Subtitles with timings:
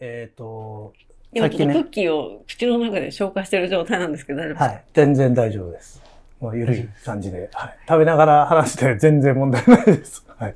[0.00, 0.92] えっ、と、
[1.32, 4.84] 今ちょっとクねッキーを口の中で消化してる状態なんですけど、大丈夫ですか、はい。
[4.92, 6.02] 全然大丈夫です。
[6.40, 7.78] もうゆるい感じで、はい。
[7.88, 10.24] 食べながら話して全然問題ないです。
[10.38, 10.54] はい。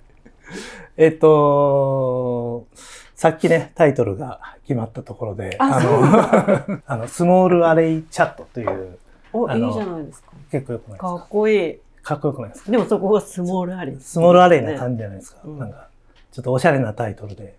[0.96, 2.66] えっ、と、
[3.14, 8.98] さっきね、タイトルが決まったところで、あの、 あの、スモールアレイチャットという、
[9.32, 10.32] お、いいじゃないですか。
[10.50, 11.08] 結構よくないですか？
[11.08, 11.78] かっこいい。
[12.02, 12.70] かっこよくないですか？
[12.72, 14.00] でもそこがスモールアリー。
[14.00, 15.40] スモールアレイな感じじゃないですか？
[15.44, 15.88] うんなんか、
[16.32, 17.56] ちょっとおしゃれなタイトルで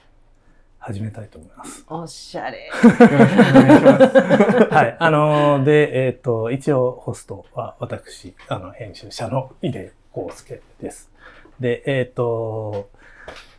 [0.80, 1.86] 始めたいと思います。
[1.88, 2.68] おしゃれ。
[2.68, 4.74] よろしくお願いします。
[4.74, 4.98] はい。
[4.98, 11.12] あのーで、えっ、と、一応ホストは私、あの、編集者の井出康介です。
[11.60, 12.90] で、えっ、と、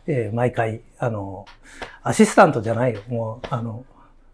[0.07, 1.45] えー毎回、あの、
[2.03, 3.01] アシスタントじゃないよ。
[3.07, 3.85] もう、あの、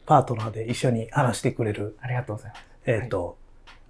[0.06, 2.64] パートナーで一緒に話してくれる、ありがとうございます。
[2.86, 3.38] えっ、と、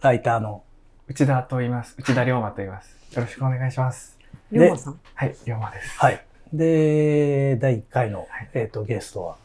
[0.02, 0.64] ライターの、
[1.08, 1.96] 内田と言います。
[2.00, 2.98] 内田龍馬と言います。
[3.16, 4.18] よろしくお願いします。
[4.52, 5.00] りょうまさん？
[5.14, 5.98] はい、龍馬です。
[6.00, 6.26] はい。
[6.54, 9.36] で、第1回の、はいえっ、と、ゲストは、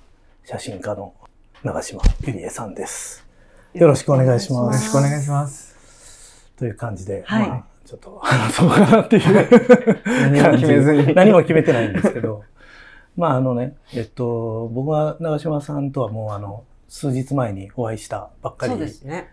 [0.45, 1.15] 写真家の
[1.63, 3.27] 長島ゆりえさんです。
[3.75, 6.53] よろしくお願いしますよろしくお願いします。
[6.57, 12.45] という感じで、はいまあ、ちょっと話そうかなっていう何も決めずに何も決めてないんですけど、
[13.17, 19.33] まああのね、えっと、僕は長嶋さんとはもうあの、数日前にお会いしたばっかりそうですね。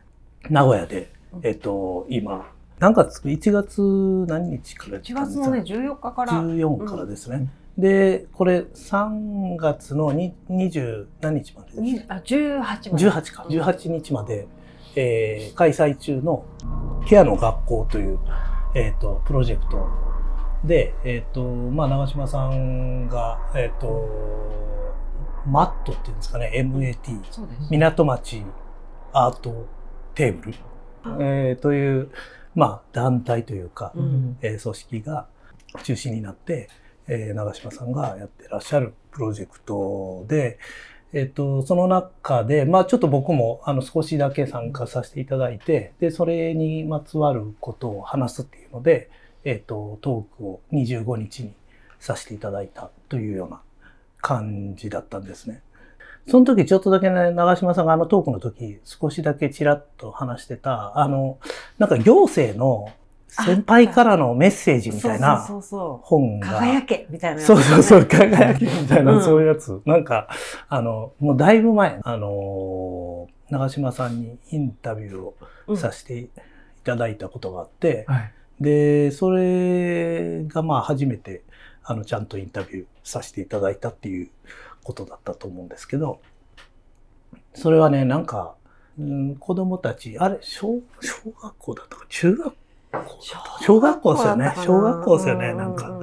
[0.49, 2.49] 名古屋でうん、えっと、今、
[2.79, 3.81] 何月 ?1 月
[4.27, 6.31] 何日から1月のね、14日から。
[6.31, 7.47] 14からですね。
[7.79, 13.09] で、これ3月のに20何日までであ、18まで。
[13.09, 14.47] 18か、18日まで、
[14.95, 16.45] えー開催中の
[17.07, 18.19] ケアの学校という、
[18.75, 19.87] えっ、と、プロジェクト。
[20.65, 24.09] で、えっ、と、まあ、長嶋さんが、えっ、と、
[25.47, 27.67] マットっていうんですかね、MAT、そうです。
[27.71, 28.43] 港町
[29.13, 29.67] アート
[30.15, 30.57] テーブル、
[31.23, 32.09] えーという、
[32.55, 34.37] まあ、団体というか、うん。
[34.41, 35.27] えー組織が
[35.83, 36.67] 中心になって、
[37.09, 40.59] えー長嶋さんがやってらっしゃるプロジェクトで、
[41.11, 49.09] えっ、と、その中で、まあちょっと僕もあの少しだけ参加させていただいて、で、それにまつわることを話すっていうので、
[49.43, 51.53] えっ、と、トークを25日に
[51.99, 53.61] させていただいたというような
[54.21, 55.63] 感じだったんですね。
[56.27, 61.39] その時ちょっとだけね、長嶋さんがあのトークの時少しだけちらっと話してた、あの、
[61.79, 62.91] なんか行政の
[63.29, 66.49] 先輩からのメッセージみたいなそうそう本が。
[66.49, 69.81] そう輝けみたいなやつそうそうそう、 輝きみたいな、うんそういうやつ。
[69.85, 70.27] なんか、
[70.67, 76.29] あの、もうだいぶ前、あの、長嶋さんにインタビューをさせてい
[76.83, 78.31] ただいたことがあって、はい。
[78.59, 81.43] で、それがまあ初めて、
[81.83, 84.29] あの、ちゃんとインタビューさせていただいたっていう
[84.83, 86.19] ことだったと思うんですけど、
[87.53, 88.55] それはね、なんか、
[88.99, 92.53] うん、子供たち、あれ、小、小学校だったか、中学
[93.61, 94.53] 小学校ですよね。
[94.57, 95.99] 小学校ですよね、なんか。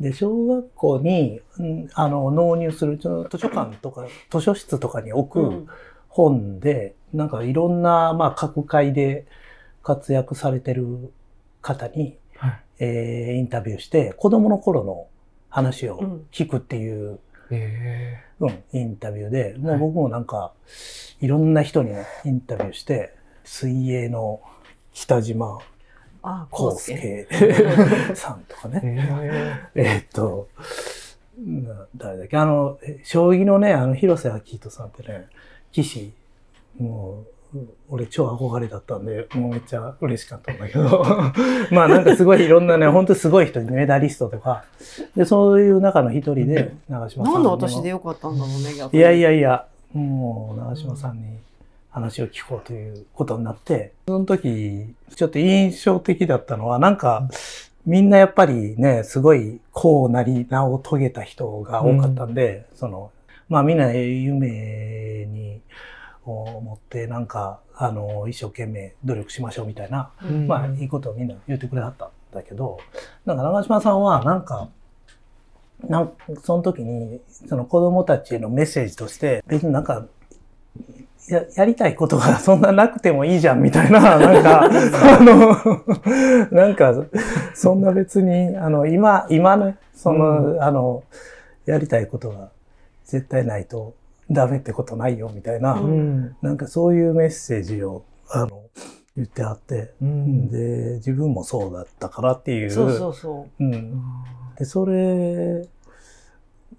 [0.00, 3.08] で、小学校に、うんあの、納入する、図
[3.38, 5.66] 書館とか、図書室とかに置く
[6.08, 9.26] 本で、なんかいろんな、まあ、各界で
[9.82, 11.12] 活躍されてる
[11.60, 12.60] 方に、はい。
[12.80, 15.06] えーインタビューして、子供の頃の
[15.48, 16.26] 話をうん。
[16.32, 17.20] 聞くっていう、
[17.50, 19.78] えうん、インタビューで、もはい。
[19.78, 20.52] う僕もなんか、
[21.20, 23.14] いろんな人にねインタビューして、
[23.44, 24.40] 水泳の
[24.92, 25.58] 北島あ、
[26.50, 27.26] 康康介。
[27.30, 28.14] 介。
[28.16, 28.80] さんとかー、ね、
[29.74, 30.48] ええーっと、
[31.38, 35.26] うん誰だっけ、あの、え将棋のね、あの、広瀬明人さんってね、
[35.72, 36.12] 棋士、
[36.78, 37.24] も
[37.54, 41.04] う、うん俺超憧れだったんで、もうめっちゃ嬉しかったんだけど、
[41.70, 44.64] まあなんかすごいいろんなね、本当にすごい人、メダリストとか、
[45.14, 48.98] で、そういう中の一人で、長嶋さんなんので私でよかったんだろうね、逆に。
[48.98, 51.38] いやいやいや、もう長嶋さんに
[51.94, 57.28] 話を聞こうということになって、その時、ちょっと印象的だったのは、なんか、
[57.86, 63.12] みんなやっぱりね、すごいこうなり名を遂げた人が多かったんで、その、
[63.48, 65.60] まあみんな夢に
[66.24, 70.48] 思って、なんか、あの、一生懸命努力しましょうみたいな、うん。
[70.48, 72.80] まあいいことをみんな言ってくれはったんだけど、
[73.24, 74.68] なんか長嶋さんはなんか、
[75.88, 76.12] なん
[76.42, 80.06] その時にその子供たちへのメッセージとして別になんか
[81.28, 84.68] ややりたいことが そんななくてもいいじゃんみたいな、 なんか、あ
[85.20, 85.56] の、
[86.52, 86.94] なんか、
[87.54, 91.02] そんな別に、あの、今、今ね、その、あの、
[91.66, 92.50] やりたいことが
[93.04, 93.94] 絶対ないと
[94.30, 96.36] ダメってことないよみたいな、ううん。
[96.42, 98.62] なんかそういうメッセージを、あの、
[99.16, 100.48] 言ってあって、うん。
[100.50, 102.70] で、自分もそうだったからっていう。
[102.70, 104.02] そうそうそうん。
[104.58, 105.66] で、それ、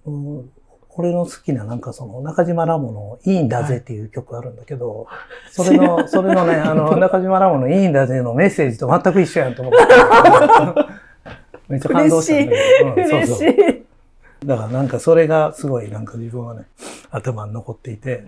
[0.05, 0.49] うん
[0.97, 5.07] 俺の好きななんかその中島ラモのいいんだぜっていう曲あるんだけど、
[5.51, 9.79] それの、 それのね、あの、 中島ラモのいいんだぜのメッセージと全く一緒やんと思って。
[11.67, 13.15] めっちゃ感動したんだけど。
[13.17, 13.19] う。
[13.19, 13.85] うんそうそう嬉しい。
[14.45, 16.65] だからなんかそれがすごいなんか自分はね、
[17.09, 18.23] 頭に残っていて、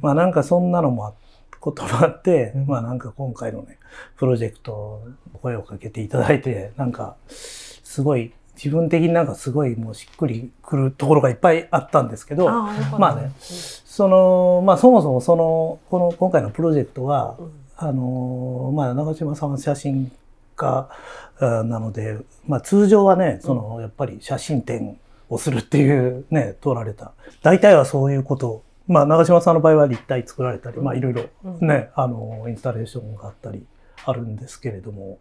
[0.00, 1.12] まあなんかそんなのもあ
[1.60, 3.78] こともあって、うんまあなんか今回のね、
[4.16, 5.02] プロジェクト
[5.42, 8.32] 声をかけていただいて、なんかすごい
[8.62, 17.52] 自分的になんかすごいもうしっくりくるところがいっぱいあったんですけど、まあね、その、まあそもそもその、この今回のプロジェクトは、うん。
[17.78, 20.12] あの、まあ長島さんは写真
[20.56, 20.90] 家
[21.38, 24.98] あなので、まあ通常はね、その、やっぱり写真展
[25.30, 27.12] をするっていうね、通られた。
[27.42, 28.62] 大体はそういうこと。
[28.86, 31.66] まあ長島さんの場合は立体作られたり、まあいろいろうん。
[31.66, 33.64] ね、あの、インスタレーションがあったり
[34.04, 35.18] あるんですけれども、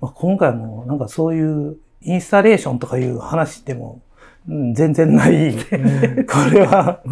[0.00, 4.02] まあ、今回もなんかそういうインスタレーションとかいう話でも、
[4.48, 5.54] うん、全然ない。
[5.54, 5.68] こ
[6.52, 7.02] れは、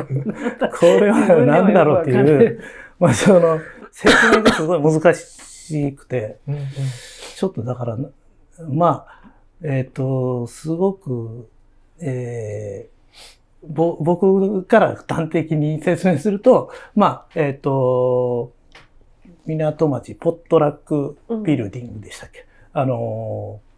[0.78, 2.60] これは何だろうっていう、
[2.98, 3.58] まあその、
[3.90, 6.38] 説明がすごい難しくて、
[7.36, 7.98] ちょっとだから、
[8.68, 11.48] まあ、えっ、と、すごく、
[12.00, 12.92] えー
[13.64, 18.52] ぼ僕から端的に説明すると、まあ、えっ、と、
[19.46, 23.71] 港町ポットラックビルディングでしたっけ、あのー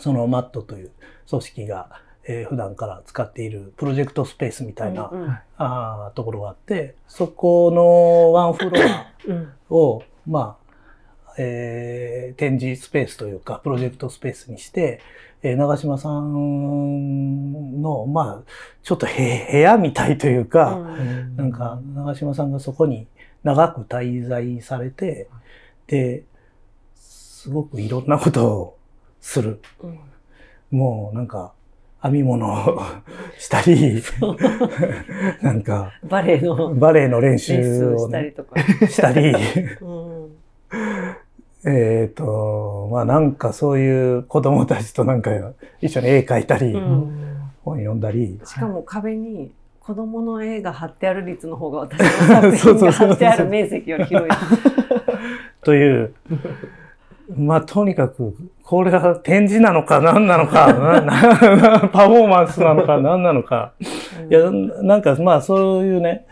[0.00, 0.90] そのマットという
[1.28, 1.88] 組織が、
[2.24, 9.52] えー普段から使っているプロジェクトスペースみたいな、うんあーところがあって、そこのワンフロアうん。
[9.70, 10.56] を、ま
[11.26, 15.00] あ、えー展示スペースというか、プロジェクトスペースにして、
[15.42, 18.50] えー長島さんの、まあ、
[18.82, 21.36] ちょっとへ部屋みたいというか、うん。
[21.36, 23.06] なんか、長島さんがそこに
[23.42, 25.28] 長く滞在されて、
[25.86, 26.24] で、
[26.94, 28.78] すごくいろんなことを
[29.20, 29.60] する。
[29.82, 29.98] うん。
[30.70, 31.52] もう、なんか、
[32.02, 32.82] 編み物を
[33.38, 34.02] したり、
[35.42, 38.60] なんか、バレエのバレエの練練習習をね、したりとか。
[38.86, 39.34] したり、
[39.80, 40.30] うん。
[41.70, 45.30] えっと、まあなんかそういう子供たちとなんか
[45.82, 47.30] 一緒に絵描いたり、うん。
[47.64, 54.30] 本読んだり、しかも壁に子供の絵が貼ってある率の方が私の作品が貼ってある面積より広い。
[55.62, 56.14] という、
[57.36, 58.34] まあとにかく、
[58.64, 60.66] これが展示なのか何なのか、
[61.92, 63.72] パフォーマンスなのか何なのか。
[64.28, 66.26] いや、なんかまあそういうね、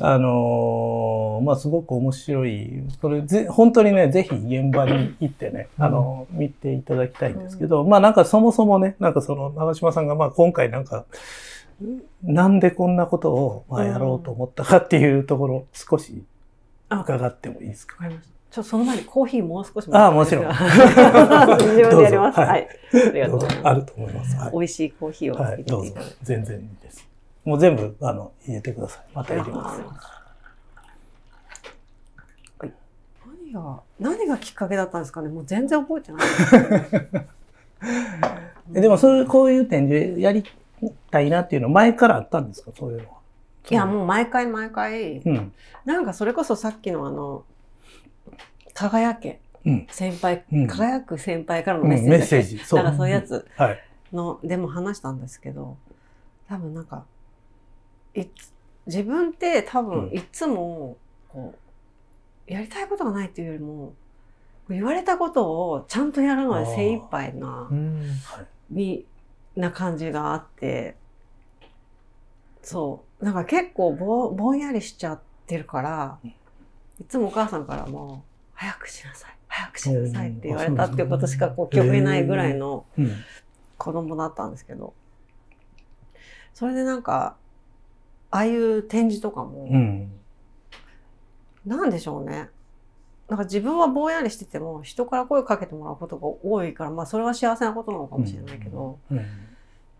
[0.00, 11.04] あのーまあすごく面白い、これぜ本当にね、ぜひ現場に行ってね、あのー見ていただきたいんですけど、まあなんかそもそもね、なんかその長島さんがまあ今回なんか、
[12.22, 16.22] なんでこんなことをまあやろうと思ったかっていうところ、少し
[16.90, 17.96] 伺ってもいいですか？
[18.50, 22.38] ちょっとその前にコーヒーもう少しああもちろん 自分でやります。
[22.40, 22.68] はいはい。
[22.92, 23.68] ありがとうございます。
[23.68, 24.36] あると思います。
[24.36, 26.16] はい美味しいコーヒーをはい、入れてどうぞいただいて。。
[26.22, 27.08] 全然いいです。
[27.44, 29.04] もう全部、あの、入れてください。
[29.14, 29.80] また入れます。
[33.26, 36.26] 何が、何がきっかけだったんですかねもう全然覚えてない。
[38.74, 40.44] えでも、そういう、こういう展示やり
[41.10, 42.70] たいなっていうのは前からあったんですか？
[42.78, 43.18] そういうのは。
[43.70, 45.52] いや、もう毎回毎回、うん。
[45.84, 47.44] なんかそれこそさっきのあの、
[48.78, 49.86] 輝け、うん。
[49.90, 52.34] 先輩、うん輝く先輩からのうんメッセージだっけ。
[52.36, 52.64] メッセージ。
[52.64, 53.08] そう。
[53.08, 53.78] いうやつはい。
[54.12, 55.76] の、でも話したんですけど、
[56.48, 57.04] 多分なんか、
[58.86, 60.96] 自分って多うん分いつも、
[61.28, 61.54] こ
[62.48, 63.94] う、やりたいことがないっていうよりも、
[64.68, 67.68] 言われたことをちゃんとやるので精一杯な、
[68.70, 69.06] に、
[69.56, 70.94] な感じがあって、
[72.62, 73.24] そう。
[73.24, 76.18] なんか結構ぼぼんやりしちゃってるから、
[77.00, 78.22] いつもお母さんからも、
[78.58, 83.12] 早くしなさい、早くしなさいって言われたっていうことしかこう記憶にないぐらいのうん。
[83.76, 84.92] 子供だったんですけど、
[86.52, 87.36] それでなんか、
[88.32, 90.10] ああいう展示とかも、うん。
[91.64, 92.48] なんでしょうね。
[93.28, 99.18] なんか自分はぼんやりしてても人から声かけてもらうことが多いから、まあそれは幸せなことなのかもしれないけど、うん。
[99.18, 99.22] な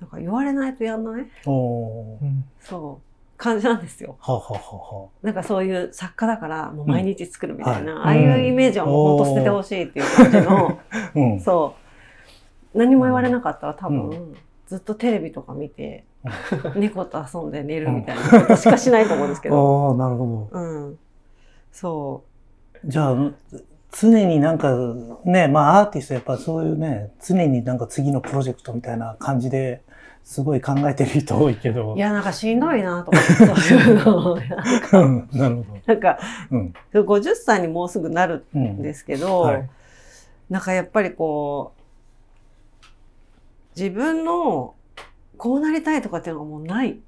[0.08, 1.30] んか言われないとやんない？
[1.44, 2.66] そう、
[3.38, 4.16] 感じなんですよ。
[4.20, 10.78] ははははなんかそういう作家だからもう毎日作るみたいな、うんああいうイメージはもう本当捨ててほしいっていう感じの、
[11.14, 11.40] うん。
[11.40, 11.74] そ
[12.74, 12.78] う。
[12.78, 16.04] 何も言われなかったら多分、うずっとテレビとか見て、
[16.74, 19.56] 猫と遊んで寝るみたいなことしかしないと思うんですけど。
[19.88, 20.60] ああ、なるほど。
[20.60, 20.98] うん。
[21.70, 22.24] そ
[22.84, 23.16] じゃあ、
[23.92, 24.76] 常になんか
[25.24, 29.82] ね、まあアーティストやっぱそういうね、常になんか次のプロジェクトみたいな感じで
[30.28, 31.94] すごい考えてる人多いけど。
[31.94, 31.96] う。
[31.96, 34.34] いや、なんかしんどいなと思って、そういうの。
[34.34, 35.80] うん、なるほど。
[35.86, 36.18] なんか、
[36.50, 36.74] うん。
[36.92, 39.70] 50歳にもうすぐなるうんんですけど、はい
[40.50, 42.84] なんかやっぱりこう、
[43.74, 44.74] 自分の
[45.38, 46.98] こうなりたいとかっていうのがもうない。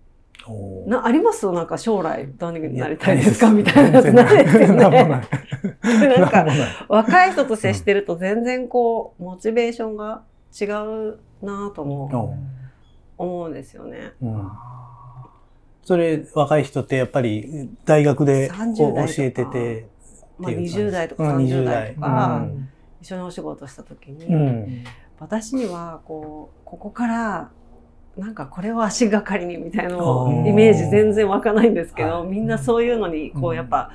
[0.87, 1.50] なあります？
[1.53, 3.50] なんか将来何になりたいですか？
[3.53, 4.99] みたいなやつ全ないですよね。
[5.05, 6.19] い。
[6.19, 6.47] なんか。
[6.89, 10.23] 若い人と接してると全然こう、モチベーションが
[10.59, 12.35] 違うなともお
[13.21, 14.12] 思うんですよね。
[14.23, 14.50] うん。
[15.83, 18.85] それ若い人ってやっぱり大学で教
[19.19, 19.89] えてて
[20.39, 22.47] まあ、20代とか30代とか、
[23.03, 24.85] 一緒にお仕事した時に、うん。
[25.19, 27.50] 私にはこうここから
[28.17, 33.91] なんかこれを足がかりにみたいなのイメージ全然湧かないんですけど、みんなそういうのにこうやっぱ、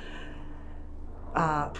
[1.34, 1.72] あ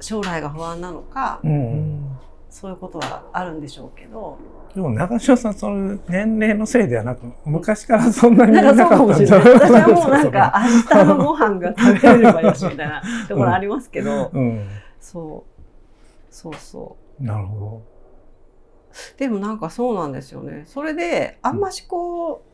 [0.00, 2.16] 将来が不安なのか、うん。
[2.50, 4.38] そういうことはあるんでしょうけど。
[4.74, 9.40] でも長嶋さんその年齢のせいではなく昔からそんなになんかそうかもしれない。
[9.40, 14.68] 私はもうなんかあ明日のご飯が食べれればよしみたいなところありますけど、うん。
[15.00, 19.18] そうそうそなるほう。
[19.18, 20.64] でもなんかそうなんですよね。
[20.66, 22.44] それであんましこ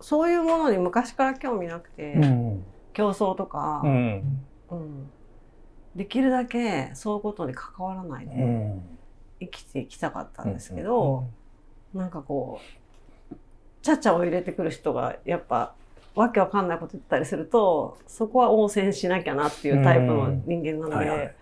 [0.00, 2.64] う、そういうものに昔から興味なくて、どうん。
[2.92, 4.44] 競争とか、うん。
[4.70, 5.10] うん。
[5.94, 8.82] できるだけそういうことに関わらないでうん。
[9.40, 11.28] 生きていきたかったんですけど、
[11.94, 13.36] なんかこう
[13.82, 15.74] ちゃちゃを入れてくる人がやっぱ
[16.14, 21.34] わけわかんないこと言ったりするとそこは応戦しなきゃなっていうタイプの人間なので、はいはい。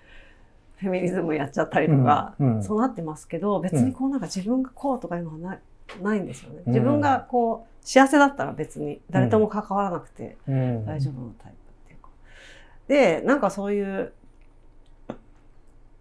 [0.77, 2.63] フェミニズムやっちゃったりとか、うんうん。
[2.63, 5.61] そうなってますけど別にこうなんか自分がこうとかいうのはない
[6.03, 6.63] ないんですよね。
[6.67, 6.73] うん。
[6.73, 10.85] 自分がこう幸せだったら別に誰とも関わらなくてうん。
[10.85, 12.09] 大丈夫なタイプっていうか。
[12.89, 14.13] でなんかそういう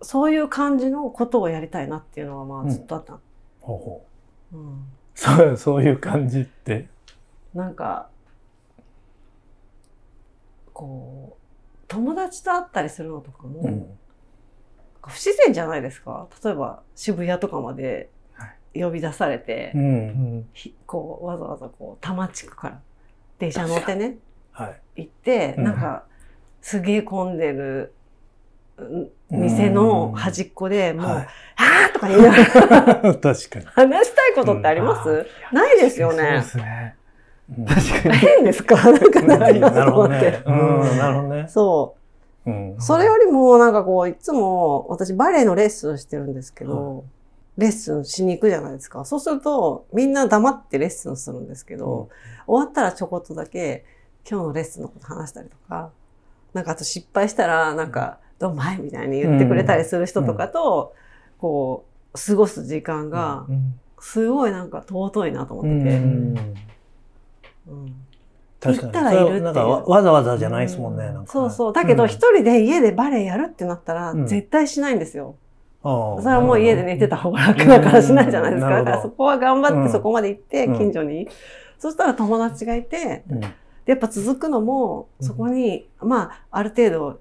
[0.02, 3.14] そういう感じのことをやりたいなっていうのはまあずっとあった。
[3.62, 4.15] ほうほう
[4.56, 4.86] うん。
[5.14, 6.88] そうそういう感じって。
[7.54, 8.10] なんか
[10.74, 13.98] こう友達と会ったりするのとかも、うん。
[15.04, 16.28] 不自然じゃないですか？
[16.44, 18.10] 例えば渋谷とかまで
[18.74, 20.50] 呼び出されて、うん。
[20.54, 22.82] ひこうわざわざこう多摩地区から
[23.38, 24.18] 電車乗ってね
[24.52, 25.04] はい。
[25.04, 25.64] 行って、うん。
[25.64, 26.04] なんか
[26.62, 27.95] すげえ混んでるうん
[29.30, 31.28] 店の端っこでもう「は
[31.58, 36.42] あー!」とか言いながらい 確かに話したいことってあります、ないですよそうでね。
[36.42, 36.96] すね。
[37.58, 38.16] うん確かに。
[38.16, 38.76] 変ですか？
[38.76, 40.42] なんかなと思って。
[40.46, 41.96] うんなるほどねそ
[42.46, 42.50] う。
[42.50, 47.06] うんそれよりもなんかこういつも私バレエのレッスンしてるんですけど、
[47.58, 49.06] レッスンしに行くじゃないですか。
[49.06, 52.10] そうするとみんな黙ってレッスンするんですけど、
[52.46, 53.86] 終わったらちょこっとだけ
[54.30, 55.92] 今日のレッスンのこと話したりとか、
[56.54, 60.94] なんかあと失敗したらなんかどうまいみたいに言ってくれたりする人とかと、
[61.40, 63.80] こう過ごす時間がうん。
[63.98, 65.98] すごいなんか尊いなとう思ってて。
[65.98, 66.38] ん。
[67.68, 67.96] うん。
[68.60, 68.84] 確かに。
[68.84, 69.40] 行ったらいるっていう。
[69.40, 71.74] それはなんかわわざわざじゃないですもんねそうそう。
[71.74, 74.28] だけど一人で家でバレエやるってなったらうん。
[74.28, 75.36] 絶対しないんですよ。
[75.82, 78.80] そそれはもう家で寝てた方が楽だからしないじゃないですか。
[78.80, 79.84] うんだからそこは頑張うん。
[79.84, 80.78] ってそこまで行って、うん。
[80.78, 81.28] 近所に。
[81.80, 83.40] そしたら友達がいて、うん。
[83.40, 83.48] で
[83.88, 87.18] やっぱ続くのも、そこに、まあ、ある程度、し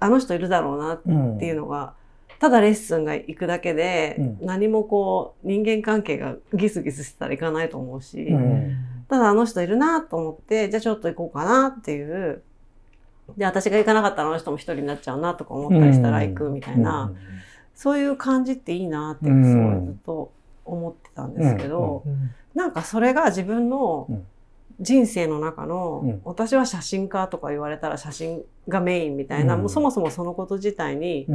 [0.00, 1.94] あの人いるだろうなっうんていうのが、
[2.38, 4.38] ただレッスンが行くだけで、うん。
[4.42, 8.76] 何もこう、人間関係がギスギスしてたらいかないと思うし、うん。
[9.08, 12.42] ただあの人いるなと思って、じゃあちょっと行こうかなっていう。
[13.36, 17.12] で、私が行かなかったらあの人も一人になっちゃうなとか思ったりしたら行くみたいな、
[17.74, 20.32] そういう感じっていいなってすごいずっと
[20.64, 22.02] 思ってたんですけど、
[22.54, 24.26] なんかそれが自分のうん
[24.82, 26.20] 人生の中の、うん。
[26.24, 29.60] 私は写真家とか言われたら写真がメインみたいな、うん。
[29.62, 31.26] もうそもそもそのこと自体に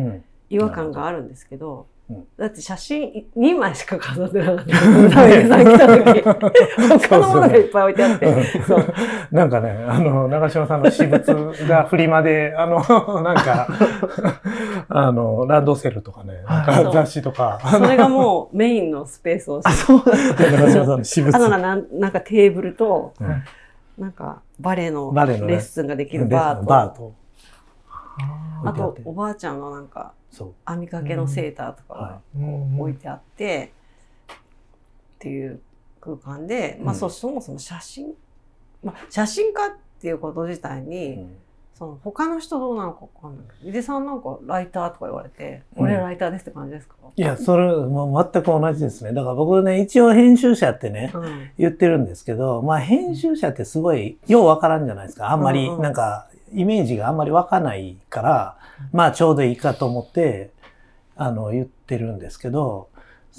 [0.50, 1.97] 違和感があるんですけど、うん
[2.38, 4.76] だって写真2枚しか飾ってなかった。
[4.80, 6.22] さん来た時。
[7.10, 8.62] 他のものがいっぱい置いてあって。
[8.64, 8.94] そう。
[9.32, 12.80] なんかね、あの、長嶋さんの私物がフリマで、あの、
[13.24, 13.68] なんか、
[14.88, 20.02] あの、ランドセルとかね、はいそう雑誌とか、それがもうメインのスペースをあ、そう。
[20.06, 21.36] 長嶋さんの私物。
[21.36, 23.44] あとななんなんかテーブルと、うん
[23.98, 25.24] なんかバレエのレ
[25.56, 27.14] ッスンができるバーと、バーと。
[28.66, 30.14] あとおばあちゃんのなんか。
[30.68, 33.72] 編みかけのセーターとかがはこう置いてあって、
[34.30, 35.62] っていう
[36.00, 38.14] 空間で、まあうんそうそもそも写真、
[38.84, 40.86] まあ、写真家っていうこと自体い。
[40.86, 41.38] に、うん。
[41.74, 43.46] その他の人どうなのかわかんない。
[43.60, 45.84] けど井出さんなんかライターとか言われて、うん。
[45.86, 49.14] 俺ライターですって感じですか、いや、それ、もう全く同じですね。
[49.14, 51.50] だから僕ね、一応編集者ってね、うん。
[51.58, 55.32] 言ってるんですけど、まあ編集者ってすごい、ようわからんじゃないですか。
[55.32, 58.58] あんまり、なんか、イメージがあんまりわかんないから、
[58.92, 60.52] まあちょうどいいかと思って、
[61.16, 62.90] あの、言ってるんですけど、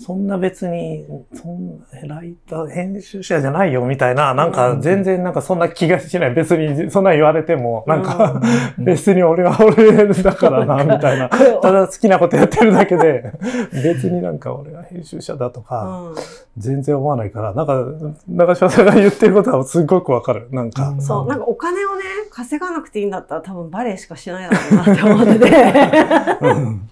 [0.00, 6.34] そんな別に、そんな、ライター、編集者じゃないよみたいな、なんか全然なんかそんな気がしない。
[6.34, 8.40] 別にそんな言われても、なんか、
[8.78, 11.28] 別に俺は俺だからな、みたいな。
[11.60, 13.32] ただ好きなことやってるだけで、
[13.82, 16.14] 別になんか俺は編集者だとか、うん
[16.58, 17.84] 全然思わないから、なんか、
[18.26, 20.48] 長嶋さんが言ってることはすっごくわかる。
[20.50, 20.88] なんか。
[20.88, 22.02] うんそう、なんかお金をね、
[22.32, 25.54] 稼がなくていいんだったら多分バレエしかしないだろうなって思ってて。
[25.54, 26.88] わかうん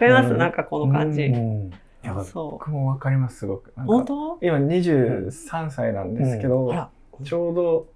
[0.00, 1.22] ります、うんなんかこの感じ。
[1.22, 1.72] うんい
[2.08, 3.72] や僕もわかります、すごく。
[3.76, 4.38] 本か当？
[4.42, 6.90] 今23歳なんですけど、あら。
[7.24, 7.86] ちょうど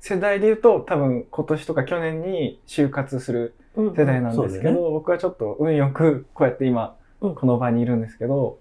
[0.00, 7.34] 世代で言うと多分今年とか去年に就活するうん世代なんですけそうだど、僕はちょっと運よくこうやって今うん。
[7.34, 8.58] この場にいるんですけど、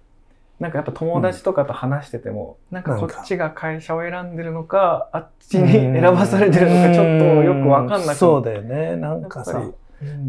[0.59, 8.15] なんかやっぱ友達とかと話してても、なんかこっちが会社を選んでるのか、あっちに選ばされてるのかちょっとよくわかんなくて。
[8.15, 8.95] そうだよね。
[8.95, 9.61] なんかさ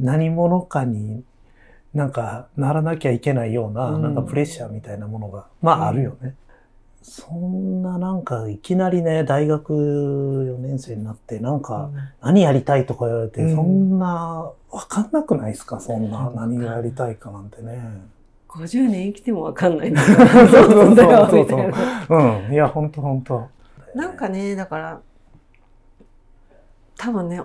[0.01, 1.23] 何者かに
[1.97, 6.35] なんかならなきゃいけないような、うんなんかプレッシャーみたいなものが、まああるよね。
[7.01, 15.81] そんななんかいきなりね、大学4年生になって、なんか何やりたいとか言われて、うんそんなわかんなくないですか？
[15.81, 17.81] そんなうん何がやりたいかなんてね。
[18.49, 20.03] 50年生きてもわかんない そ
[20.67, 22.07] うなんだよみたいな。
[22.49, 22.53] うん。
[22.53, 23.49] いや、ほんとほんと。
[23.95, 25.01] なんかね、だから、
[26.99, 27.41] 多分ね、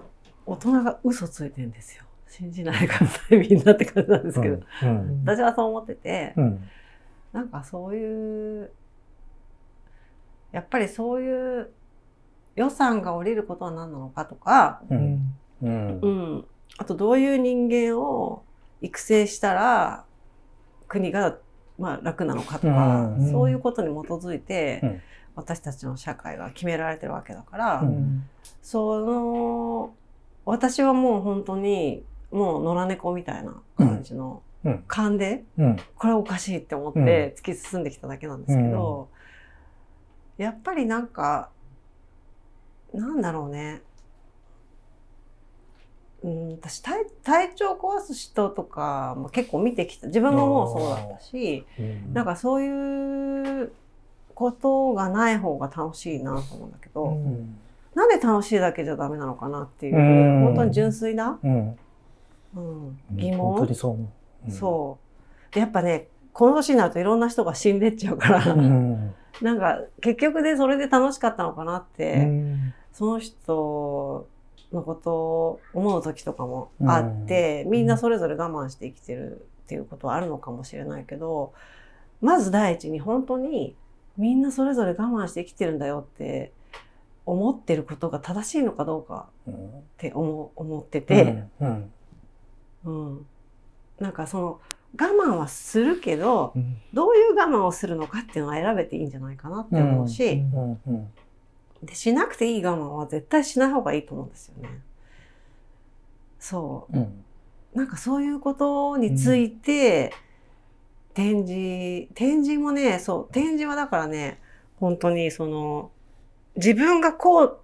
[0.45, 2.03] 大人が嘘ついてんですよ。
[2.31, 4.59] 信じないでください、みんなって感じなんですけど。
[4.83, 5.23] うん。
[5.25, 6.63] 私はそう思ってて、うん。
[7.33, 8.71] なんかそういう、
[10.53, 11.71] やっぱりそういう
[12.55, 14.95] 予算が下りることは何なのかとか、う。
[14.95, 16.07] うんんうんう。
[16.37, 16.45] ん、
[16.77, 18.43] あとどういう人間を
[18.81, 20.05] 育成したら
[20.87, 21.37] 国が
[21.77, 25.01] まあ楽なのかとか、うんそういうことに基づいて、うん
[25.33, 28.27] 私たちの社会が決められてるわけだから、うん
[28.61, 29.93] その
[30.43, 34.83] 私はもう本当にもう野良猫みたいな感じのうん。
[34.87, 35.77] 勘で、うん。
[35.95, 39.09] これおかしいって思って突き進んできただけなんですけど、
[40.37, 41.49] やっぱりなんか
[42.93, 43.81] なんだろうね
[46.23, 53.71] うん、私体体調壊す人とかも結構見てきた自分ももうそうだったしうんなんかそういう
[54.35, 57.57] ことがない方が楽しいなと思うんだけど、うん。
[57.93, 61.77] なんで楽しいだけじゃダメなのかなっていう、うん本当に純粋な、うん。
[62.55, 64.11] うん、疑問、本当にそう思
[64.47, 64.51] う。
[64.51, 64.99] そ
[65.51, 65.53] う。
[65.53, 69.13] でやっぱねこの年になるといろんな人が死んでっちゃうから、うん。
[69.41, 72.73] なんか結局でそれで楽しかったのかなって、うん。
[72.93, 74.27] その人
[74.71, 81.53] のことを思う時とかもあって、みんなそれぞれ我慢して生きてるっていうことはあるのかもしれないけど
[82.19, 83.75] まず第一に本当に
[84.17, 86.51] みんなそれぞれ我慢して生きてるんだよって
[87.25, 89.53] 思ってることが正しいのかどうかっ
[89.97, 91.67] て思思ってて、うん。
[91.67, 91.91] うん
[93.99, 94.61] なんかその
[94.99, 100.79] 我慢はするけどうんどういう我慢をするのかっていうのは選べていいんじゃないかなって思うし、うん。
[100.87, 101.07] うん。
[101.83, 104.81] でしなくていい我慢は絶対しない方がいいと思うんですよね。
[106.39, 107.01] そうん。
[107.01, 107.13] う
[107.73, 110.11] なんかそういうことについて、
[111.13, 114.39] 展示展示もねそう展示はだからね
[114.79, 115.91] 本当にその
[116.55, 117.59] 自分がこう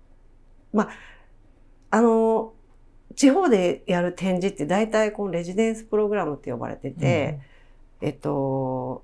[0.74, 0.90] まあ
[1.92, 2.54] あの
[3.18, 7.40] 地方でやる展示って大体このレジデンスプログラムって呼ばれてて、
[8.00, 9.04] えっと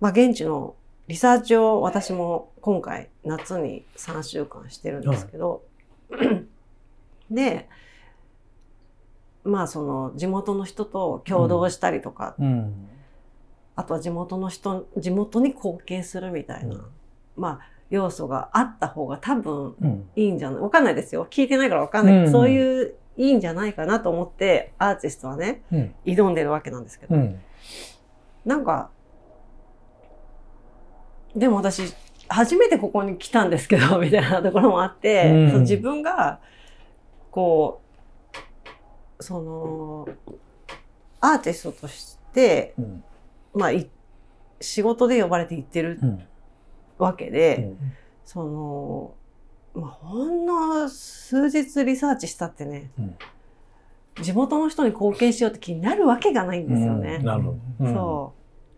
[0.00, 0.74] まあ現地の
[1.06, 5.62] リサーチを私も今回夏に3週間してるんですけど、
[7.30, 7.68] で
[9.44, 12.88] まあその地元の人と共同したりとか、うん。
[13.74, 16.84] あとは地元の人地元に貢献するみたいな、うん。
[17.36, 17.60] まあ
[17.92, 20.08] 要素があった方が多分うん。
[20.16, 20.60] いいんじゃない？
[20.60, 25.94] わかんないですよ聞いてないからわかんないけど、うんそういういいんじゃないかなと思ってアーティストはねうん。
[26.06, 27.38] 挑んでるわけなんですけど、うん。
[28.46, 28.90] なんか
[31.36, 31.94] でも私
[32.28, 36.40] 初めてここに来たんですけど みたいなところもあって、うんその自分が
[37.30, 37.82] こ
[39.18, 40.08] うその
[41.20, 43.04] アーティストとして、うん。
[43.54, 43.90] まあ、い
[44.62, 46.22] 仕事で呼ばれて行ってるうん。
[47.02, 47.72] わけで、
[48.24, 49.14] その、
[49.74, 53.16] まあ、ほんの数日リサーチしたってね、うん
[54.20, 57.18] 地元の人に貢献しようって気になるわけがないんですよね。
[57.20, 57.86] なるほど。
[57.86, 58.34] そ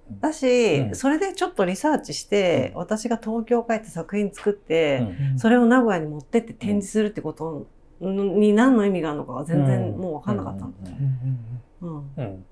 [0.08, 0.22] う。
[0.22, 7.66] だし、うんそれでちょっとリサーチして、うん私が東京帰って作品作って、うんそれを名古屋に持ってって展示するってこと
[8.00, 10.72] に何の意味があるのかは全然もう分かんなかったの。
[11.82, 12.10] うん。
[12.16, 12.44] うん。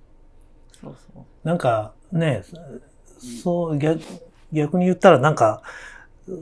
[0.72, 1.46] そうそう。
[1.46, 2.42] なんかね、
[3.44, 4.00] そう逆
[4.52, 5.62] 逆に言ったらなんか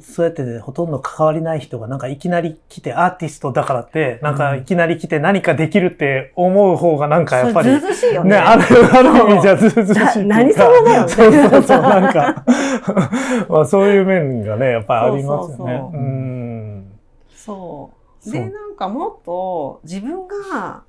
[0.02, 8.30] そうやってね、ほとんど関わりない人がなんかいきなり来てアーティストだからってなんかいきなり来て何かできるって思う方がなんかやっぱりずうずうしいよね。
[8.30, 12.44] ね、ある、ある意味じゃずうずうしい何様だよねそうそうそう、なんか、
[13.48, 15.56] まあそういう面がね、やっぱりありますよね。
[15.56, 16.92] そうそうそううん。
[17.34, 17.90] そ
[18.26, 18.30] う。
[18.30, 20.82] で、なんかもっと自分が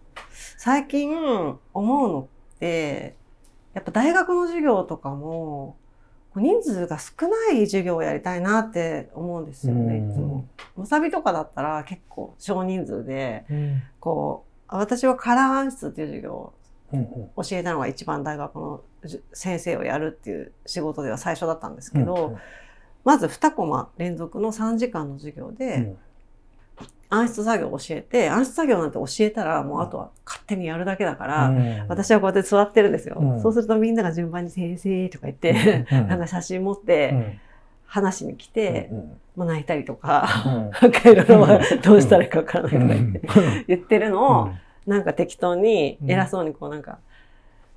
[0.57, 1.15] 最近
[1.73, 2.19] 思うの
[2.55, 3.15] って、
[3.73, 5.77] やっぱ大学の授業とかも、
[6.35, 10.11] 人数が少ない授業をやりたいなって思うんですよね、うん。
[10.11, 10.45] いつも。
[10.77, 13.83] わさびとかだったら結構少人数で、うん。
[13.99, 16.53] こう、私はカラー暗室っていう授業を
[16.93, 17.05] うんうん。
[17.05, 22.37] 教えたのが一番大学のじ先生をやるっていう仕事では最初だったんですけど、
[23.03, 25.97] まず2コマ連続の3時間の授業で、うん
[27.13, 31.85] 暗室作業を教えて暗室作業なんて教えたらもうあとは勝手にやるだけだから、うん。
[31.89, 33.41] 私はこうやって座ってるんですよ、うん。
[33.41, 36.07] そうするとみんなが順番に「先生」とか言って、うん。
[36.07, 36.19] なん。
[36.19, 37.39] か写真持っうてん。
[37.85, 40.71] 話しに来て、うんまあ、泣いたりとか、うん。
[40.71, 41.47] なんかいろいろ
[41.83, 42.87] どうしたらいいかわからないとかうん。
[42.87, 44.59] 言って、言ってるのを、うん。
[44.87, 46.11] なんか適当にうん。
[46.11, 46.99] 偉そうにこうなんか、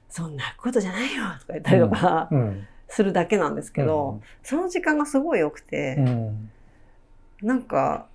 [0.09, 2.68] そんなことじゃないよとか言ったりとかうん。
[2.87, 6.51] するだけなんですけど、その時間がすごい良くて、うん。
[7.42, 8.07] なんか、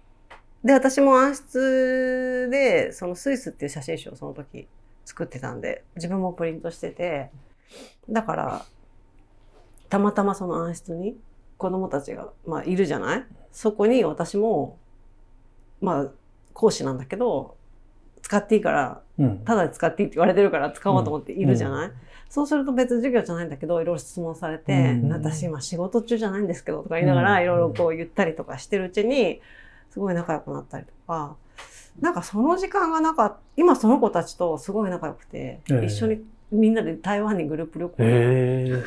[0.64, 4.68] で、私も暗室で、そのスイスっていう写真集をその時
[5.06, 7.30] 作ってたんで、自分もプリントしてて、
[8.10, 8.66] だから、
[9.90, 11.16] たまたまその暗室に
[11.58, 13.26] 子供たちが、まあ、いるじゃない？
[13.52, 14.78] そこに私も、
[15.82, 16.12] まあ、
[16.54, 17.56] 講師なんだけど、
[18.22, 19.40] 使っていいから、うん。
[19.46, 21.94] ただで使っていいって言われてるから使おうと思っているじゃない、う
[22.30, 25.12] そうすると別に授業じゃないんだけど、いろいろ質問されて、うん。
[25.12, 27.44] 私今仕事中じゃないんですけどとか言いながら、うん。
[27.44, 29.42] いろいろこう言ったりとかしてるうちに、
[29.90, 31.36] すごい仲良くなったりとか、
[32.00, 35.86] なんかその時間がなかっ今その子たちとすごい仲良くて、ええ。
[35.86, 38.12] 一緒にみんなで台湾にグループ旅行にへ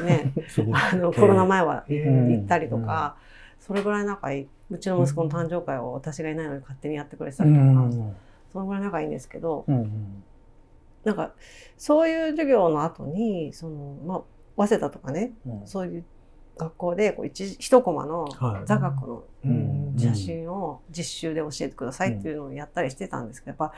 [0.02, 0.74] ね、え すごい。
[0.74, 3.16] あのコロナ前はうん行ったりとか、
[3.60, 4.48] それぐらい仲いい。
[4.70, 8.16] うちの息子の誕生会を私がいないのに勝手にやってくれてたうりとか、ん。
[8.52, 10.22] そのぐらい仲いいんですけど、うん。
[11.04, 11.32] なんか
[11.76, 15.66] そういう授業の後にその、まあ、早稲田とかねうん。
[15.66, 16.04] そういう
[16.56, 18.66] 学校でこう一一コマのはい。
[18.66, 19.94] 座学のうん。
[19.98, 23.74] 写真を実習で教えてくださいっていうのをやったりしてたんですけどやっぱ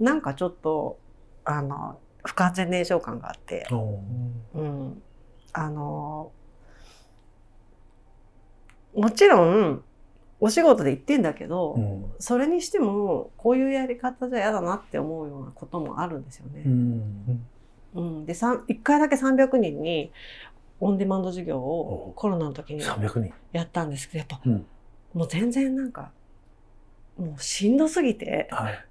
[0.00, 0.98] なんかちょっと
[1.44, 3.66] あの不完全燃焼感があって、
[4.54, 5.02] うん、
[5.52, 6.32] あの
[8.94, 9.82] もちろん
[10.40, 12.12] お仕事で言ってんだけど、うん。
[12.18, 16.62] それにしてもこういうやり方じゃ嫌だなって思うようなこともあるんですよね。
[16.64, 17.46] うん。
[17.94, 20.12] うん、でさん1回だけ300人に
[20.80, 23.32] オンデマンド授業をおコロナの時に300人。
[23.52, 24.66] やったんですけどやっぱ、うん。
[25.14, 26.10] もう全然なんか
[27.18, 28.48] もうしんどすぎて。
[28.50, 28.84] はい。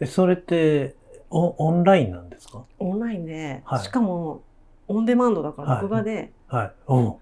[0.00, 0.94] えそれって
[1.30, 2.64] オオンラインなんですか？
[2.78, 3.80] オンラインで、はい。
[3.80, 4.42] しかも
[4.88, 6.72] オンデマンドだから録画ではい。
[6.88, 7.00] う。
[7.00, 7.14] ん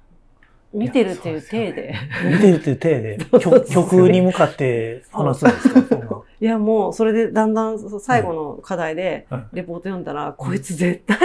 [0.75, 1.94] 見てるっていう体いで
[2.25, 6.22] 見てるって手で 曲曲に向かって話すんですか？
[6.40, 9.57] いやもうそれでだんだんそ最後の課題ではい。
[9.57, 11.18] レポート読んだら、こいつ絶対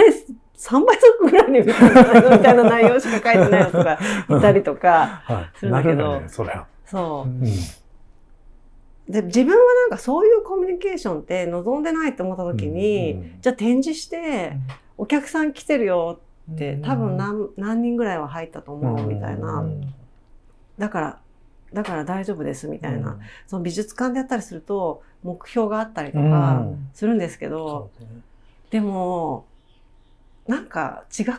[0.58, 5.58] 3倍速ぐらいで見たみたいな内容しか書いてないのとか言ったりとかはい。
[5.58, 5.94] するんだけど。
[5.94, 6.28] なるよね
[6.84, 7.28] そう。
[7.28, 7.40] うん。
[9.08, 14.56] で自分はなんかそういうコミュニケーションって望んでないと思った時に、うんじゃあ展示して
[14.98, 16.20] お客さん来てるよ
[16.52, 19.94] って多分何何人ぐらいは入ったと思うみたいな、うん。
[20.76, 21.18] だから
[21.72, 26.88] だから大丈夫ですみたいな、その美術館でやったりすると目標があったりとうんかうん。
[26.92, 27.90] するんですけど、
[28.70, 29.46] でも
[30.48, 31.34] なんか違くな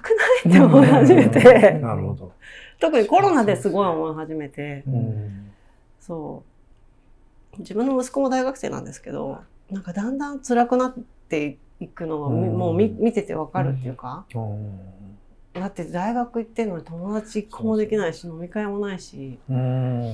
[0.46, 0.50] い？
[0.50, 1.40] って思い始めて、
[1.82, 2.32] なるほど。
[2.80, 5.52] 特にコロナですごい思い始めて、うん
[6.00, 6.44] そ
[7.58, 7.60] う。
[7.60, 10.94] 自分の息子も大学生なんですけどなんかだんだん辛くなっ
[11.28, 12.58] ていくのが、みうん。
[12.58, 14.80] もう見見ててわかるっていうか、うん。
[15.54, 19.40] だって大学行ってんのに友達一個もできないし飲み会もないし。
[19.50, 20.14] うん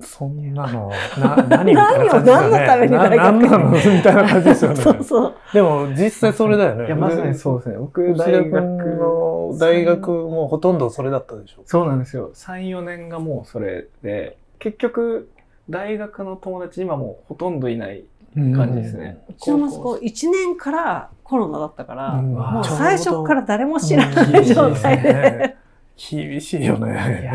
[0.00, 2.32] そんなの、な、 何みたいな感じですよね。
[2.32, 4.76] 何を何のために大学な何なのみたいな感じですよね。
[4.82, 6.86] そうそうでも実際それだよね。
[6.86, 7.76] いや、まさにそうですね。
[7.78, 11.62] 僕、大学の大学もほとんどそれだったでしょ。
[11.64, 12.30] そうなんですよ。
[12.34, 15.28] 3、4年がもうそれで、結局、
[15.68, 19.18] 大学の友達今もうほとんどいない感じですね。
[19.28, 25.56] うちの息子1年からコロナだったから、うんもう最初から誰も知らない状態で。
[25.96, 27.34] 厳しいよいねや。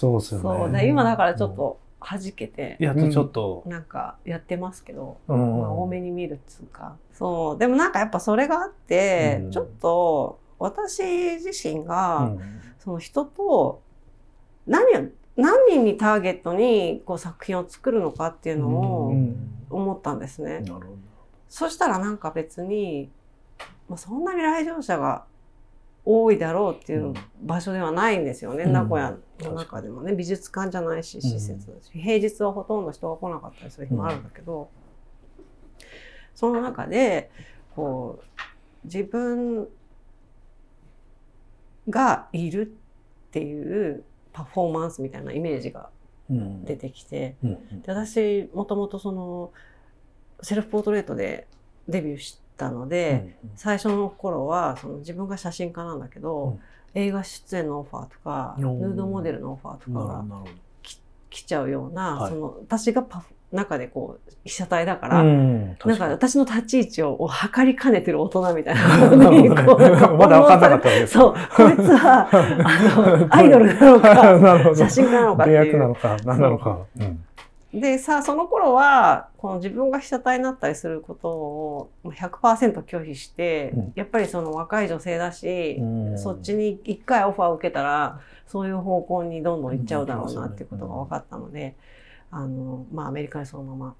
[0.00, 0.42] そうですよね。
[0.42, 0.72] そう。
[0.72, 6.96] で今だからちょっと弾けて、やっとちょっと、なんかやってますけど、うんまあ、多めに見るっつうか。
[7.12, 7.58] そう。
[7.58, 9.50] でもなんかやっぱそれがあって、うん。
[9.50, 11.02] ちょっと私
[11.34, 12.40] 自身が、うん。
[12.78, 13.82] その人と
[14.66, 18.74] 何を何人にターゲットにこう作品を作るのかっていうのう
[19.08, 19.36] をん。
[19.68, 20.60] 思ったんですね。
[20.60, 20.86] なるほど。
[21.50, 23.10] そしたらなんか別に、
[23.90, 25.26] まあ、そんなに来場者が
[26.04, 28.72] 多いだろうっていう場所ではないんですよね、うん。
[28.72, 30.14] 名古屋の中でもね。
[30.14, 34.70] 美術館じゃないし施設だし、平日はほとんど人が来なかったりする日もあるんだけど、
[36.34, 37.30] その中で
[37.74, 39.68] こう自分
[41.88, 42.62] がいる
[43.28, 45.90] っていうパフォーマンスみたいなイメージが
[46.30, 46.64] うん。
[46.64, 47.82] 出てきて、うん。
[47.82, 49.52] で私もともとその
[50.42, 51.48] セルフポートレートで
[51.88, 56.60] デビューしたので、最初の頃はその自分が写真家なんだけど、うん
[56.92, 60.24] 映画出演のオファーとかヌおーードモデルのオファーとかが。
[61.30, 71.06] 来ちゃうような、はいその私がパフ中でこう被写体だから、うん、なん確か私の立ち位置を測りかねてる大人みたいな なのにまだ分かんなかった。
[71.08, 74.74] そう、こいつは、あの、 アイドルなのか。
[74.76, 75.66] 写真家なのかって出いう。
[75.66, 76.78] 役なのか、何なのか。
[77.00, 77.24] うん
[77.72, 83.92] で、さ、その頃は、この自分が被写体になったりすることを100%拒否して、うん。
[83.94, 86.18] やっぱりその若い女性だし、うん。
[86.18, 91.76] そっちに一回オファーを受けたら、そういう方向にどんどん行っちゃうだろうなっていうことが分かったので、
[92.32, 93.94] あの、まあアメリカにそのまま、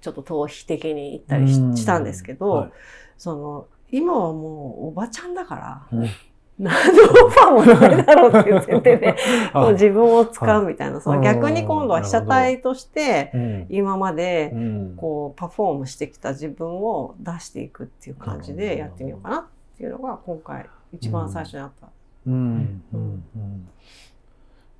[0.00, 2.70] ちょっと逃避的に行ったりしたんですけど、はい。
[3.16, 6.08] その、今はもうおばちゃんだから、うん
[6.58, 9.16] 何のオファーもないだろうっていう前提で、
[9.52, 13.66] あもう自分を使うみたいな、そのうん逆に今度は被写体として、うん。
[13.68, 14.94] 今までうん。
[14.96, 19.44] こうパフォームしてきた自分を出していくっていう感じでやってみようかなっ
[19.76, 21.88] ていうのが今回一番最初にあった。
[22.26, 22.82] うん。
[22.92, 23.24] うん。
[23.36, 23.68] うん。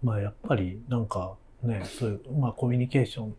[0.02, 3.34] まあやっぱりなんかねそういうまあコミュニケーション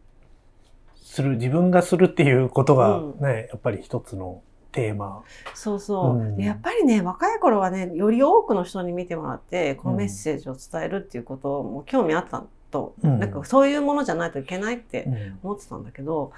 [0.96, 3.20] する自分がするっていうことがうん。
[3.20, 5.24] ね、やっぱり一つのテーマ。
[5.54, 6.38] そうそう、うん。
[6.38, 13.20] でやっぱりね若い頃はねより多くの人に見てもらってこのメッセージを伝えるっていうことも興味あったと、うん。
[13.20, 15.40] なんかそういうものじゃないといけないってうん。
[15.44, 16.32] 思ってたんだけど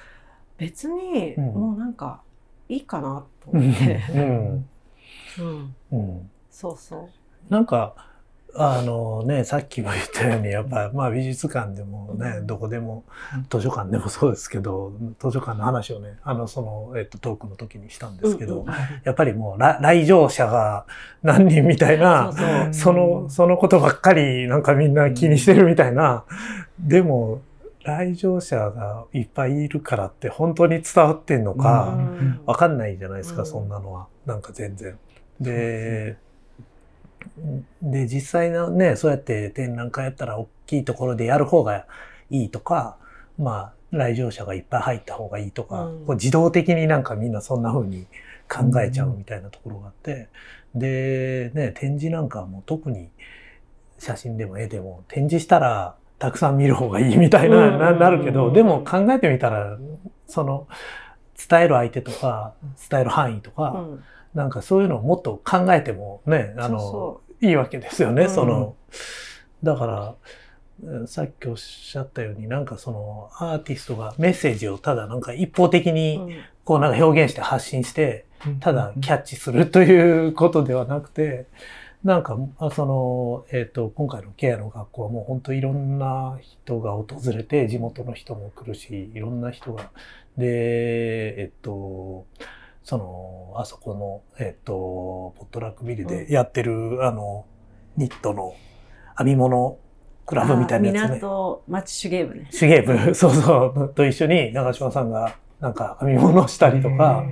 [0.58, 1.46] 別にうん。
[1.54, 2.22] もうなんか
[2.70, 4.70] いいかなとうん思って、うん。
[5.40, 6.32] うん、うん。
[6.50, 7.10] そうそ
[7.50, 7.54] う。
[7.54, 7.96] なんか
[8.56, 12.48] あのねさっきも言ったようにやっぱまあ美術館でもね、うん。
[12.48, 13.06] どこでも
[13.50, 18.68] 図書館でもそうですけど図書館の話をねあのその、えっと、トークの時にしたんですけど、うん。
[18.68, 20.86] うんやっぱりもう来来場者が
[21.24, 22.34] 何人みたいな
[22.72, 26.26] そのそのことばっかりなんかみんな気にしてるみたいな、
[26.80, 27.42] でも
[27.84, 32.42] 来場者がいっぱいいるからって本当に伝わってんのか、うん。
[32.46, 33.46] わかんないじゃないですか、うん。
[33.48, 34.08] そんなのは。
[34.26, 34.98] なんか全然。
[35.40, 36.18] で、
[37.82, 41.86] で、実際のね、そうやって展覧会やったら大きいところでやる方が
[42.30, 42.98] いいとか、
[43.38, 46.06] まあ、来場者がいっぱい入った方がいいとか、うん。
[46.06, 48.06] こう自動的になんかみんなそんな風に
[48.50, 50.30] 考えちゃうみたいなところがあって、
[50.76, 53.10] で、ね、展示なんかはもう特に
[53.98, 59.78] 写真でも絵でも展示したらたくさん見る方がいいみたいな、ななるけど、でも考えてみたら、
[60.28, 60.68] その、
[61.50, 62.54] 伝える相手とか、
[62.90, 68.30] 伝える範囲とか、うんなんかそういうのをもっと考えてもね、あの、いいわけですよね、うん。
[68.30, 68.76] その、
[69.64, 70.16] だから、うん
[71.06, 76.30] さっきおっしゃったように、なんかそのアーティストがメッセージをただなんか一方的うにん。
[76.64, 78.26] こうなんか表現して発信して、
[78.60, 81.46] ただキャッチするということではなくて、
[82.04, 89.92] なんか、あその、えっ、と、今回のケアの学校はもう本当いろんな人が訪れて、地元の人も来るし、いろんな人が、
[90.36, 92.26] で、えっ、と、
[92.84, 94.74] その、あそこの、えっ、と、
[95.38, 97.46] ポットラックビルでやってる、あの、
[97.98, 98.56] ニットの
[99.18, 99.78] 編み物
[100.26, 101.16] クラブみたいなやつね。
[101.18, 102.50] 港町手芸部ね。
[102.58, 107.26] 手芸部、 そうそう、と一緒に長嶋さんがなんか編み物をしたりとか、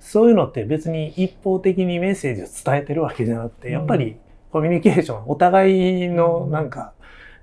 [0.00, 4.16] そういうのって別に一方的にメッセージを伝えてるわけじゃなくて、やっぱり
[4.52, 6.92] コミュニケーション、お互いのなんか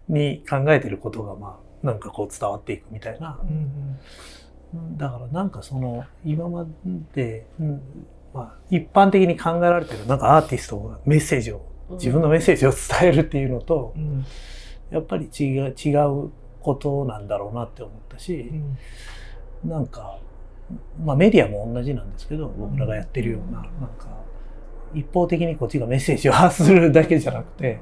[0.08, 3.40] に考えてることがまあ、なんかこう伝わっていくみたいな。
[4.98, 6.66] だからなんかその今ま
[7.14, 7.82] で、うん。
[8.34, 13.94] まあ、一般的に考えられてるなんかアーティストがメッセージを、自分のメッセージを伝えるっていうのと、
[14.90, 18.52] やっぱり違う違うことなんだろうなって思ったし、
[19.64, 20.18] なんか、
[21.04, 24.08] まあメディアも同じなんですけど、僕らがやってるような、なんか、
[24.96, 27.80] 一方的にこっちがメッセージを発するだけじゃなくて、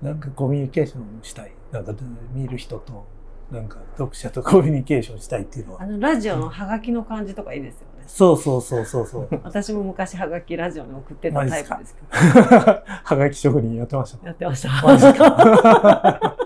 [0.00, 1.52] なんかコミュニケーションしたい。
[1.72, 1.92] なんか
[2.32, 3.06] 見る人と、
[3.50, 5.82] なんか読者とコミュニケーションしたいっていうのは。
[5.82, 8.04] あのラジオのハガキの感じとかいいですよね。
[8.06, 9.28] そうそうそうそうそう。
[9.44, 12.06] 私も昔ハガキラジオに送ってたタイプですけど。
[12.10, 14.26] はがき職人やってました。
[14.26, 14.86] やってました。
[14.86, 16.36] マジか？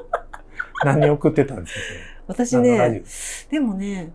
[0.84, 1.80] 何送ってたんですか
[2.28, 3.02] 私ね、
[3.50, 4.12] でもね、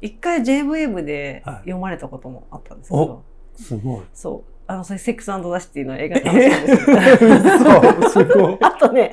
[0.00, 3.24] 一回 JWave ではい読まれたこともあったんですけど、オ
[3.56, 4.02] すごい。
[4.12, 4.53] そう。
[4.66, 8.58] あの、それセックスザシティの映画楽しかったですけどそう、すごい。
[8.60, 9.12] あとね、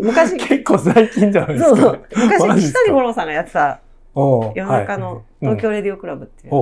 [0.00, 1.68] 昔、結構最近じゃないですか。
[1.70, 2.04] そうそう。
[2.16, 3.80] 昔、岸谷五郎さんがやってた
[4.14, 6.54] 夜中のはい東京レディオクラブっていう。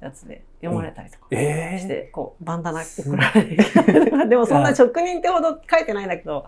[0.00, 3.56] やつで読まれたりとかええして、こう、バンダナ送られて。
[4.28, 6.44] でもそんな職人ってほど書いてないんだけど、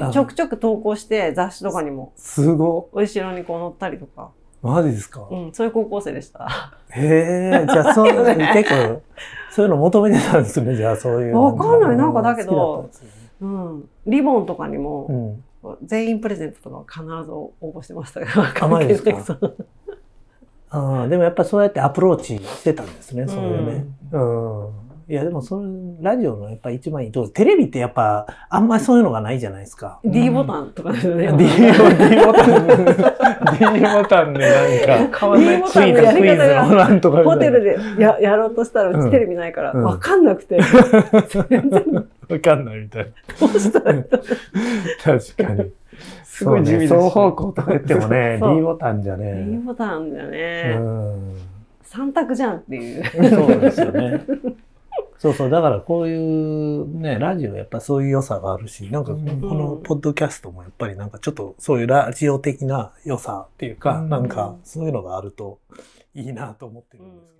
[0.00, 4.30] あちょくちょく投稿して雑誌とかにも、すごお後ろにこう載ったりとか、
[4.64, 4.66] い。
[4.66, 6.72] マジですか、うん、そういう高校生でした。
[6.90, 9.02] へえ、じゃあそう、ね結構、
[9.50, 11.38] そういうの求めてたんですね、じゃあそういう。
[11.38, 12.90] わかんないなんかだけど
[13.40, 13.88] うん。
[14.06, 15.06] リボンとかにも、
[15.62, 15.76] うん。
[15.84, 19.38] 全員プレゼントとかは必ず応募してましたから、あマジですか？
[20.70, 23.84] あ、でもやっぱそうやってアプローチしてたんですね、そういうね。
[24.12, 24.68] うん。
[25.10, 25.66] いや、でもそれ、
[26.00, 29.98] ラジオのやっぱ一番いいとこテレビってやっぱ、あんまりそういうのがないじゃないですか。
[30.04, 31.26] D ボタンとかですね。
[31.26, 32.66] D ボ D ボタン、
[33.58, 40.62] D ボタンでなんか、D ボクタンのやり方がのなんとかホテルでややろうとしたら、うちテレビないから、うんわかんなくて、わ
[42.40, 43.46] かんないみたいな。
[43.48, 45.70] どうしたらいいの確かに。
[46.22, 49.58] すごい地味ですそうね双方向とか言ってもね、 D ボタンじゃ D ね。
[49.66, 50.76] ボタンだうね。
[50.76, 51.50] ん。
[51.82, 53.04] 三択じゃんっていう。
[53.30, 54.20] そうですよね。
[55.20, 55.50] そうそう。
[55.50, 65.58] だからこういうね、ラジオやっぱそういう良さがあるし、なんかこのポッドキャストもやっぱりなんかちょっとそういうラジオ的な良さっていうか、うんなんかそういうのがあると
[66.14, 67.39] いいなと思ってるんですけ